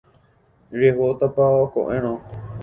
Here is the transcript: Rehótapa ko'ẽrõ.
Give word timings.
Rehótapa 0.79 1.45
ko'ẽrõ. 1.77 2.17